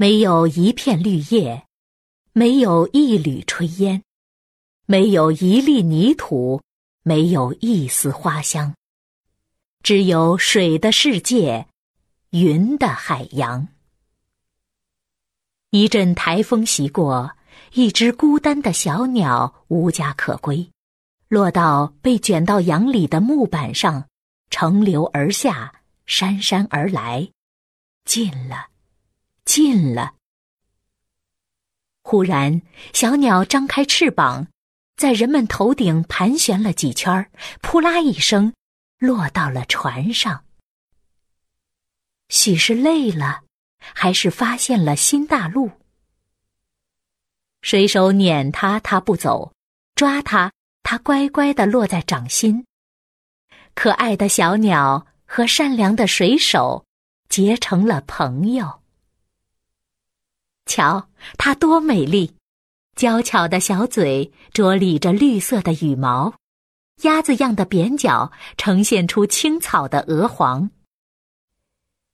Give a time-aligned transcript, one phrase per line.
[0.00, 1.66] 没有一片绿叶，
[2.32, 4.02] 没有一缕炊烟，
[4.86, 6.62] 没有一粒泥土，
[7.02, 8.72] 没有一丝花香，
[9.82, 11.66] 只有水的世界，
[12.30, 13.68] 云的海洋。
[15.68, 17.32] 一阵台风袭过，
[17.74, 20.70] 一只孤单的小鸟无家可归，
[21.28, 24.08] 落到被卷到洋里的木板上，
[24.48, 25.74] 乘流而下。
[26.06, 27.28] 姗姗而来，
[28.06, 28.68] 近了，
[29.52, 30.14] 近了。
[32.04, 32.62] 忽然，
[32.92, 34.46] 小鸟张开翅膀，
[34.96, 37.28] 在人们头顶盘旋了几圈，
[37.60, 38.54] 扑啦一声，
[39.00, 40.44] 落到了船上。
[42.28, 43.42] 许是累了，
[43.80, 45.68] 还是发现了新大陆？
[47.62, 49.52] 水手撵它，它不走；
[49.96, 50.52] 抓它，
[50.84, 52.64] 它乖乖的落在掌心。
[53.74, 55.08] 可爱的小鸟。
[55.32, 56.84] 和善良的水手
[57.28, 58.79] 结成了朋友。
[60.70, 62.32] 瞧，它多美丽！
[62.94, 66.34] 娇巧的小嘴着理着绿色的羽毛，
[67.02, 70.70] 鸭子样的扁角呈现出青草的鹅黄。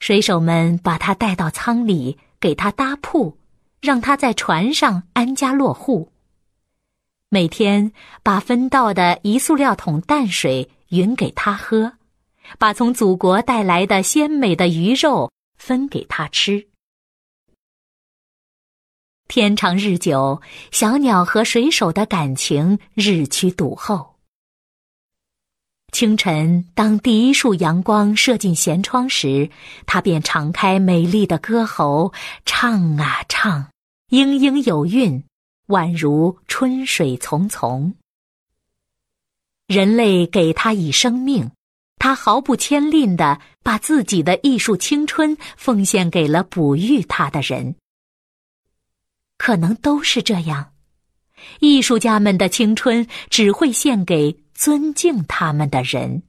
[0.00, 3.36] 水手们把它带到舱里，给它搭铺，
[3.82, 6.10] 让它在船上安家落户。
[7.28, 11.92] 每天把分到的一塑料桶淡水匀给它喝。
[12.58, 16.67] 把从祖国带来的鲜美的鱼肉分给他吃。
[19.28, 20.40] 天长日久，
[20.72, 24.14] 小鸟和水手的感情日趋笃厚。
[25.92, 29.50] 清晨，当第一束阳光射进舷窗时，
[29.84, 32.14] 它便敞开美丽的歌喉，
[32.46, 33.68] 唱啊唱，
[34.08, 35.22] 莺莺有韵，
[35.66, 37.92] 宛如春水淙淙。
[39.66, 41.50] 人类给它以生命。
[42.00, 47.74] 他毫不牵吝的把自己的艺术青春奉献给了哺育他的人。
[49.48, 50.74] 可能都是这样，
[51.60, 56.22] 艺术家们的青春只会献给尊敬他们的人。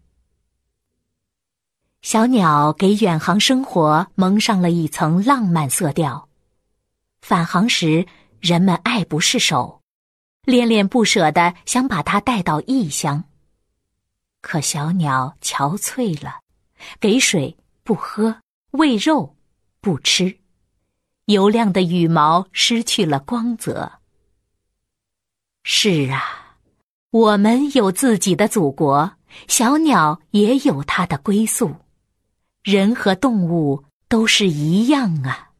[2.01, 6.29] 小鸟给远航生活蒙上了一层浪漫色调，
[7.21, 8.07] 返航时
[8.39, 9.81] 人们爱不释手，
[10.45, 13.25] 恋恋不舍的想把它带到异乡。
[14.39, 16.39] 可小鸟憔悴了，
[17.01, 18.37] 给水不喝，
[18.71, 19.35] 喂肉
[19.81, 20.38] 不吃，
[21.29, 23.91] 油亮的羽毛失去了光泽。
[25.63, 26.57] 是啊，
[27.11, 29.11] 我们有自己的祖国，
[29.47, 31.75] 小鸟也有它的归宿，
[32.63, 35.51] 人和动物都是一样啊，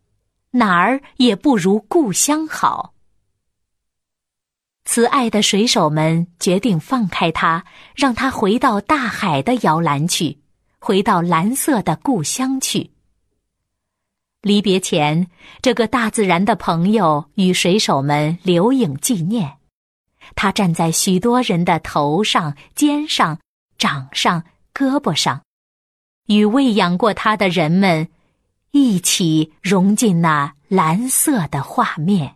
[0.49, 2.95] 哪儿也不如故乡好。
[4.85, 7.63] 慈爱的水手们决定放开它，
[7.95, 10.39] 让它回到大海的摇篮去，
[10.79, 12.89] 回到蓝色的故乡去。
[14.41, 15.27] 离别前，
[15.61, 19.57] 这个大自然的朋友与水手们留影纪念。
[20.35, 23.39] 他站在许多人的头上、肩上、
[23.77, 25.41] 掌上、胳膊上，
[26.27, 28.07] 与喂养过他的人们
[28.71, 32.35] 一起融进那蓝色的画面。